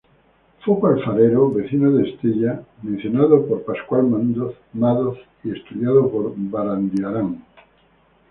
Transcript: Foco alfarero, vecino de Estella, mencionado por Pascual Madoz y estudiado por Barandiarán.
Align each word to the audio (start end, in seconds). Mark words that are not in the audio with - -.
Foco 0.65 0.87
alfarero, 0.87 1.51
vecino 1.53 1.91
de 1.91 2.09
Estella, 2.09 2.59
mencionado 2.81 3.45
por 3.45 3.61
Pascual 3.63 4.07
Madoz 4.73 5.19
y 5.43 5.51
estudiado 5.51 6.09
por 6.11 6.33
Barandiarán. 6.35 7.43